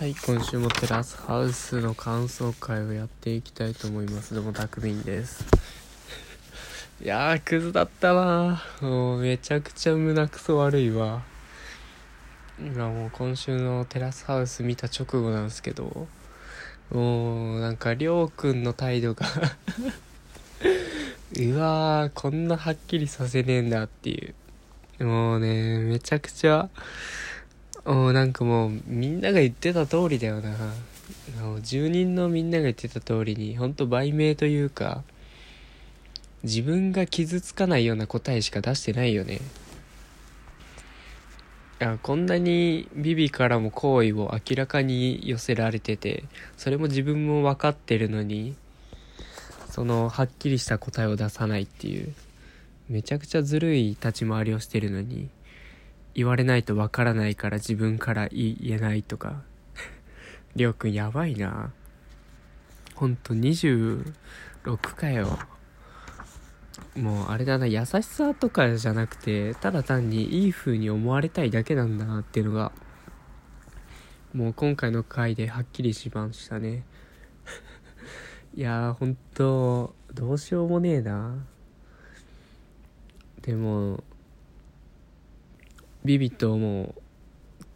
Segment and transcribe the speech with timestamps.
[0.00, 4.34] はい、今週もテラスハウスの感想会をやっていきたいと思います。
[4.34, 5.44] どうも、たくみんです。
[7.04, 11.22] いやー、クズだったなもう、めちゃくちゃ胸くそ悪いわ。
[12.58, 16.08] 今もう今週のテラスハウス見た直後なんですけど、
[16.90, 19.26] もう、なんか、りょうくんの態度が
[21.36, 24.34] うわー、こんなはっきりさせねえんだってい
[24.98, 25.04] う。
[25.04, 26.70] もうね、めちゃくちゃ、
[27.84, 30.54] おなんかもうみんなが言ってた通りだよな。
[31.62, 35.02] 住人のみんなが言ってた通りにほんと売名というか
[36.42, 39.40] 自分が傷つかないような答えしか出してないよね。
[41.80, 46.24] いやこんなにビビからも好意を明らかに寄せられてて
[46.58, 48.54] それも自分も分かってるのに
[49.70, 52.12] そのはっきりした答えを出さないっていう
[52.90, 55.30] めちゃくちゃずるい立ち回りをしてるのに
[56.20, 59.40] 言われないとわからないから自分から言えないとか。
[60.54, 61.72] りょうくんやばいな。
[62.94, 64.04] ほんと26
[64.76, 65.38] かよ
[66.94, 72.72] もうあれだな優しさとかじゃなくてただ単にいい風に思われたいだけなんだなっていうのが
[74.34, 76.84] もう今回の回ではっきりしましたね。
[78.54, 81.46] いやーほんとどうしようもねえな。
[83.40, 84.04] でも
[86.04, 86.94] ビビともう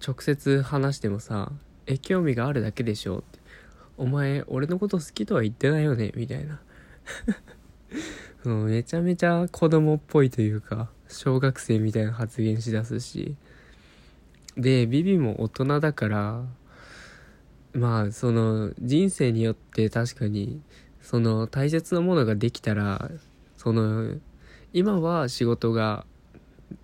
[0.07, 1.53] 直接話してもさ
[1.87, 3.39] 「え興味があるだけでしょ」って
[3.97, 6.61] 「お前俺のこと好きとは言ってないよね」みたいな。
[8.45, 13.37] うめちゃめちゃ子供っぽいというか小学生みたいな発言しだすし。
[14.57, 16.45] でビビも大人だから
[17.73, 20.63] まあその人生によって確かに
[21.03, 23.11] その大切なものができたら
[23.57, 24.15] その
[24.73, 26.07] 今は仕事が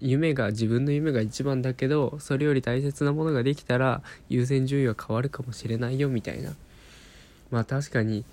[0.01, 6.55] 夢が自分の夢が一番だけどそれより大切なものができたら優先順位は変わるかもしれないよみたいな。
[7.51, 8.25] まあ確かに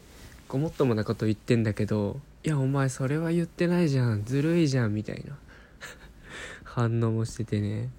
[0.47, 4.23] ごもっともなこと言ってんだけどいやお前それは言ってないじゃん。
[4.23, 5.37] ずるいじゃんみたいな。
[6.63, 7.89] 反応もしててね。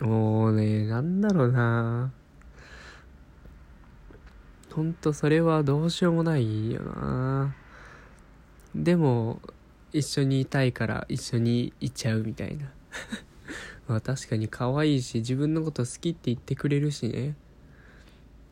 [0.00, 2.12] もうねなんだろうな。
[4.70, 7.54] ほんとそれはどうしようもないよな。
[8.74, 9.40] でも
[9.94, 12.72] 一緒にいたいから一緒にいちゃうみたいな。
[13.86, 17.36] まあ確かに可愛いし自分のこと好きって言ってくれるしね。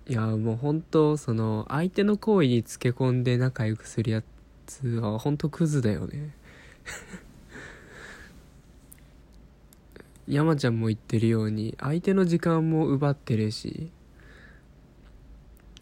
[0.08, 4.22] いやもう本当その相手の行為につけ込んで仲良くするや
[4.66, 6.36] つは本当クズだよね。
[10.28, 13.90] 山ちゃんも言ってるように相手の時間も奪ってるし。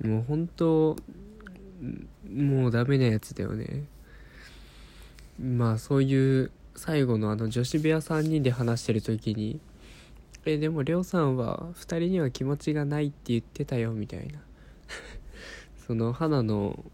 [0.03, 0.97] もう本当
[2.33, 3.85] もうダメなやつだよね。
[5.41, 9.59] まあそういう最後のあの女子部屋3人で話してる時に
[10.45, 14.41] 「えでもりょうさんは2人には気持ちがないって言ってたよ」みたいな。
[15.87, 16.85] その花の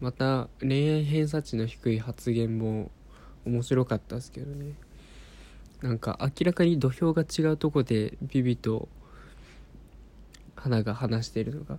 [0.00, 2.90] また恋愛偏差値の低い発言も
[3.46, 4.74] 面白かったですけどね。
[5.80, 8.88] なんか明らかに土俵が違うとこでビビと
[10.54, 11.78] 花が話してるのが。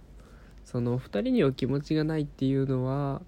[0.65, 3.21] その2人には気持ちがないっていうのは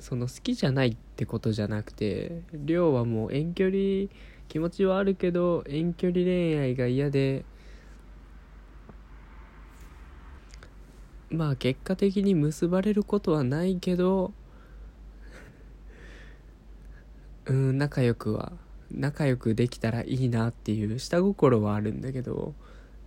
[0.00, 4.08] その好きじゃないってことじゃなくて亮はもう遠距離
[4.48, 7.44] 気持ちはあるけど遠距離恋愛が嫌で
[11.28, 14.32] まあ結果的に結ばれることはないけど
[17.46, 18.52] うん仲良くは
[18.90, 22.54] 仲良くできたらいいなっていう下心はあるんだけど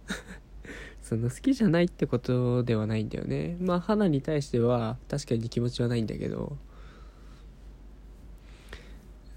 [1.01, 3.57] その好きじゃないってことではないんだよね。
[3.59, 6.57] まあ花に対しては確かに気持ちはないんだけど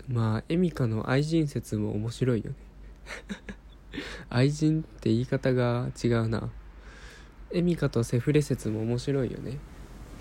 [0.09, 2.56] まあエミカの愛人説も面白いよね。
[4.31, 6.50] 愛人って言い方が違うな。
[7.53, 9.59] エミカとセフレ説も面白いよね。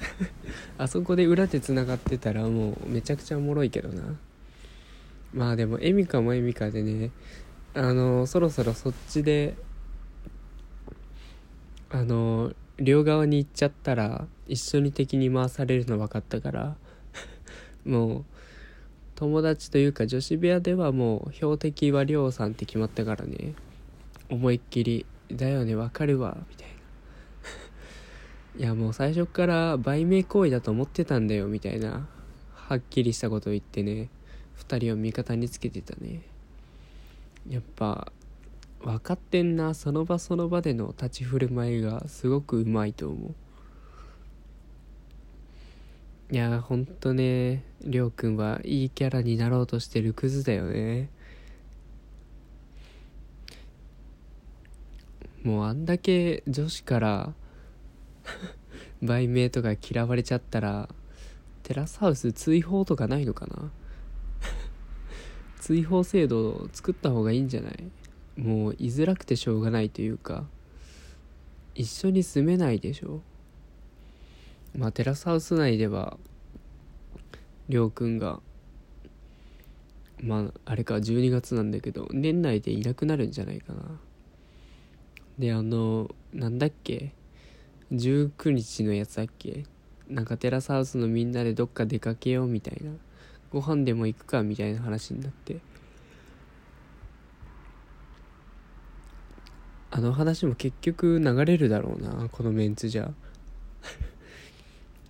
[0.78, 4.18] あそこで裏でつながってたらもうめちゃくちゃおもろいけどな。
[5.34, 7.12] まあでもエミカもエミカでね
[7.74, 9.56] あのそろそろそっちで
[11.89, 16.75] あの両側に行っちゃったら一緒に敵に回されるの分かったから
[17.86, 18.25] もう
[19.15, 23.53] 友達というか女子部屋ではもう標的はりょうさんって決まったからね。
[24.29, 26.67] 思いっきり「だよねわかるわ」みたい
[28.57, 28.59] な。
[28.59, 32.07] いやもう最初から売名行為だと思ってたんだよみたいな。
[32.53, 34.09] はっきりしたことを言ってね。
[34.57, 36.21] 2人を味方につけてたね。
[37.47, 38.12] やっぱ
[38.81, 43.35] 分かってんなその場その場での立ち振る舞いがすごくうまいと思う。
[46.31, 51.10] いやほんとねりょうくんはいいキャラになろうとしてるクズだよね。
[55.44, 57.33] もうあんだけ女子から
[59.04, 60.89] 売名とか嫌われちゃったら
[61.62, 63.72] テラスハウス追放とかないのかな？
[65.60, 67.83] 追放制度を作った方がいいんじゃない？
[68.36, 70.45] もう居づらくてしょうがないというか
[71.75, 73.22] 一緒に住めないでしょ？
[74.77, 76.18] まあテラスハウス内では
[77.69, 78.39] りょうくんが
[80.22, 84.00] まああれか12月なんだけど年内でいなくなるんじゃないかな。
[85.39, 87.13] であのなんだっけ
[87.92, 89.66] 19日のやつだっけ
[90.07, 92.92] なんかテラスハウスのみんなでどっか出かけようみたいな
[93.51, 95.57] ご飯でも行くかみたいな話になって。
[99.92, 103.13] あの話も結局流れるだろうなこのメンツじゃ。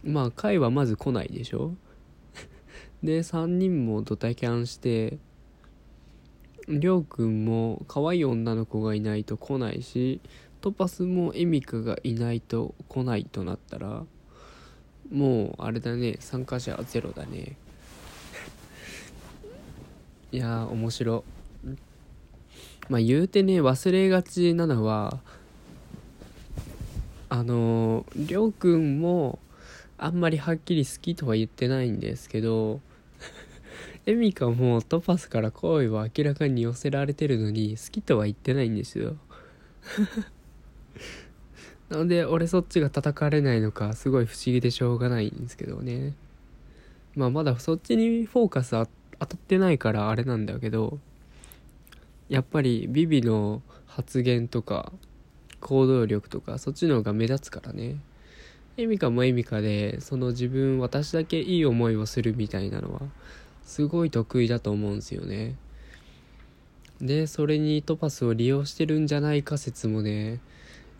[0.06, 1.74] まあ会はまず来ないでしょ？
[3.04, 5.18] で3人もドタキャンして
[6.68, 10.20] りょうくんも可愛い女の子がいないと来ないし
[10.62, 14.06] トパスもエミカがいないと来ないとなったら
[15.12, 17.58] もうあれだね参加者ゼロだね。
[20.32, 21.24] いや面白
[22.90, 25.20] まあ言うてね忘れがちなのは
[27.28, 29.40] あの、りょうくんも
[29.98, 32.82] あんまりはっきり好きとは言ってないんですけど
[34.06, 39.18] エミカもトパスから好意を明らかに寄せられてるのに好きとは言ってないんですよ。
[41.90, 46.16] なので俺そっちが叩かれないのかすごい不思議でしょうがないんですけどね。
[47.16, 48.86] まあまだそっちにフォーカス当
[49.26, 51.00] たってないからあれなんだけど
[52.28, 54.92] やっぱりビビの発言とか
[55.62, 57.98] 行動力とかそっちの方が目立つからね。
[58.78, 63.02] エミカもエミカでその自分私だけいい思いをするみたいなのは
[63.64, 65.56] すごい得意だと思うんですよね。
[67.02, 70.40] でそれにトパスを利用してるんじゃないか説もね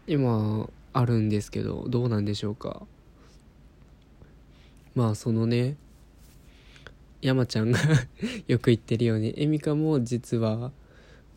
[0.08, 2.84] 今あるんですけどどうなんでしょうか。
[4.94, 5.76] まあそのね
[7.22, 7.80] 山ちゃんが
[8.48, 10.72] よく言ってるようにエミカも実は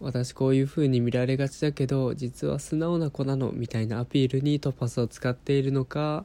[0.01, 6.25] 私こういう風に見られがちだけど実は素直な子なのみたいなアピールにトパスを使っているのか。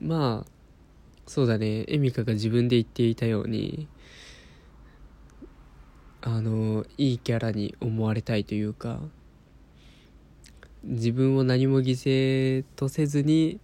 [0.00, 0.50] まあ
[1.26, 1.84] そうだね。
[1.88, 3.88] エミカが自分で言っていたように
[6.20, 9.00] あのいいキャラに思われたいというか
[10.84, 13.60] 自分を何も犠牲とせずに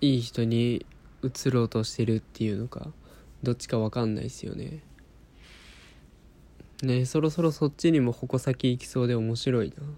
[0.00, 0.84] いい人に
[1.22, 2.88] 移ろうとしてるっていうのか
[3.42, 4.82] どっちか分かんないですよね。
[6.82, 9.90] ねそろそろそっちにも矛先行きそうで面白いな、ま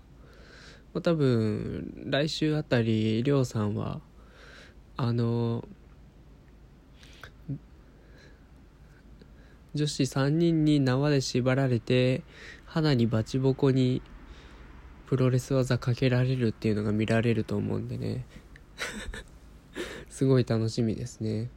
[0.98, 4.00] あ、多分来週あたりりょうさんは
[4.96, 5.64] あの
[9.74, 12.22] 女子3人に縄で縛られて
[12.64, 14.02] 肌にバチボコに
[15.06, 18.26] プロレス技かけられるっていうのが見られると思うんでね。
[20.10, 21.48] すごい楽しみですね。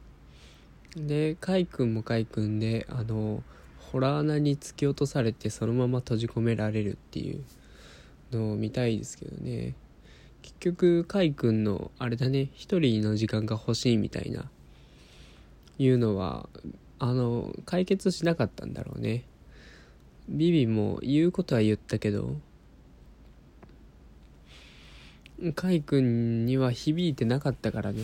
[0.96, 3.42] でカイ君もカイ君であの
[3.92, 7.44] ホラー穴に突き落とされてそのまま閉じ込められるっていう
[8.32, 9.74] のを見たいですけどね。
[10.40, 12.48] 結局カイ君のあれだね。
[12.54, 14.46] 一人の時間が欲しいみたいな
[15.78, 16.48] いうのは
[16.98, 19.24] あの解決しなかったんだろうね。
[20.28, 22.36] ビビも言うことは言ったけど
[25.54, 28.02] カイ君には響いてなかったからね。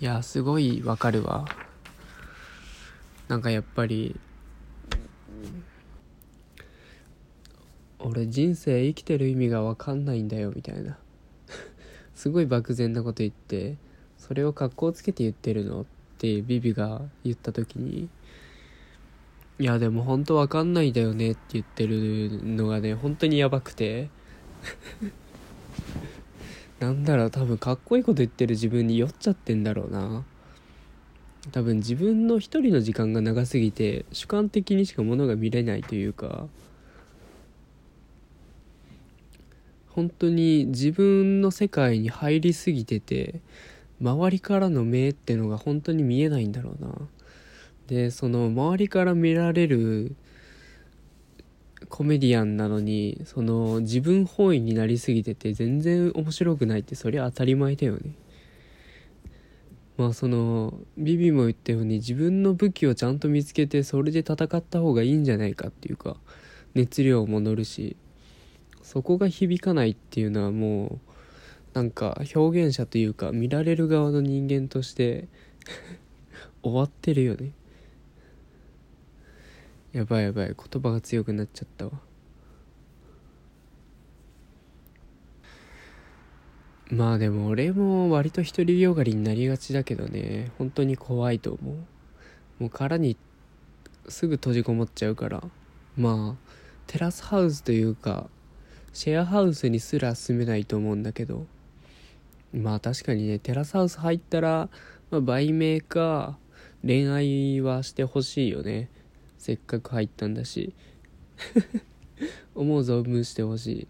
[0.00, 1.46] いやすごいわかるわ。
[3.28, 4.14] なんかやっぱり
[7.98, 10.98] 俺人生生きてる意味が分かんないんだよみたいな。
[12.14, 13.76] すごい漠然なこと言って
[14.18, 15.82] それを格好つけて言ってるの？
[15.82, 15.84] っ
[16.18, 18.08] てビビが言った時に
[19.58, 24.08] いやでも本当わかんないんだよねって言ってるのがね本当にやばくて。
[26.80, 30.24] なんだろう多分かっこいいこと言ってる自分に酔っちゃってんだろうな。
[31.52, 36.46] 多分自分の一人の時間が長すぎて主観的にしかものが見れないというか
[39.88, 43.40] 本当に自分の世界に入りすぎてて
[44.00, 46.92] 周りからの目ってのが本当に見えないんだろうな。
[47.86, 50.14] でその周りから見られる
[51.88, 58.12] コメディアンなのにその自分本位になりすぎてて全然面白くないってそりゃ当たり前だよね。
[59.96, 66.16] まあそのビビも言ったように自分の武器をちゃんと見つけてそれで戦った方がいいんじゃないかっていうか
[66.74, 67.96] 熱量も乗るし
[68.82, 70.98] そこが響かないっていうのはもう
[71.72, 75.28] なんか表現者というか見られる側の人間として
[76.62, 77.52] 終わってるよね。
[79.92, 81.92] やばいやばい言葉が強くなっちゃったわ。
[86.90, 90.52] まあでも俺も割と独りよがりになりがちだけどね。
[90.56, 91.74] 本当に怖いと思う。
[92.60, 93.16] もう殻に
[94.08, 95.42] すぐ閉じこもっちゃうから。
[95.96, 96.50] まあ
[96.86, 98.28] テラスハウスというか
[98.92, 101.46] シェアハウスにすら住めないと思うんだけど。
[102.52, 104.68] まあ確かにねテラスハウス入ったら、
[105.10, 106.38] まあ、売名か
[106.82, 108.90] 恋愛はしてほしいよね。
[109.38, 110.72] せっかく入ったんだし。
[112.54, 113.88] 思う存分してほしい。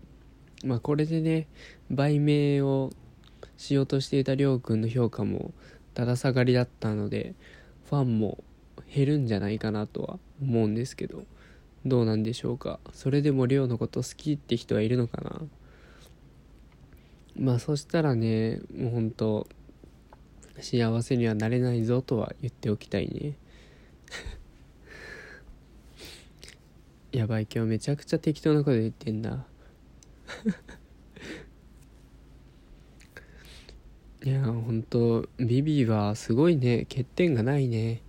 [0.64, 1.46] まあこれでね
[1.90, 2.90] 売名を
[3.56, 5.52] しようとしていたりょうくんの評価も
[5.94, 7.34] だだ下がりだったので
[7.88, 8.42] ファンも
[8.94, 11.24] 減るんじゃないかなとは思うんですけど
[11.84, 12.80] どうなんでしょうか？
[12.92, 15.40] それでもりょうのこと好きって人はいるのかな？
[17.38, 19.46] まあそしたらねもうほんと
[20.60, 23.36] 幸せにはなれないぞとは言っておきたいね。
[27.12, 29.46] やばい今日めちゃくちゃ適当なこと言ってんだ。
[34.24, 36.86] いやほんとビビはすごいね。
[36.88, 38.02] 欠点がないね。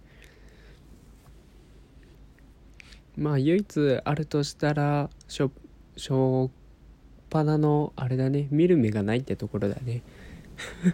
[3.15, 5.51] まあ唯一あるとしたらしょ
[5.95, 6.51] しょっ
[7.29, 8.47] ぱなのあれだね。
[8.49, 10.01] 見る目がないってところだね。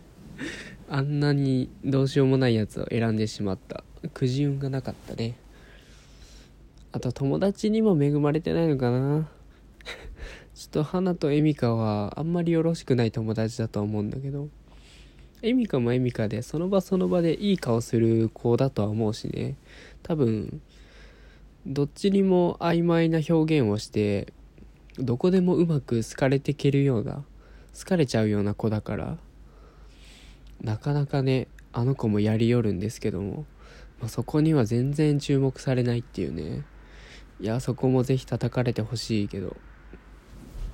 [0.89, 3.86] あんなにどうしようもないやつを選んでしまった。
[4.13, 5.38] くじ運がなかったね。
[6.92, 9.30] あと友達にも恵まれてないのかな。
[10.55, 14.50] ちょっと花とエミカはあんまりよろしくない友達だと思うんだけど。
[15.41, 19.57] エミカもエミカでその場その場でいい顔する子だとは思うしね。
[20.01, 20.62] 多分
[21.65, 24.31] どっちにも曖昧な表現をして
[24.98, 27.25] どこでもうまく好かれていけるような
[27.77, 29.17] 好かれちゃうような子だから
[30.62, 33.45] なかなかねあの子もやりよるんですけども、
[34.00, 36.63] まあ、そこには全然注目されないっていうね。
[37.41, 39.57] いやそこもぜひ叩かれてほしいけど。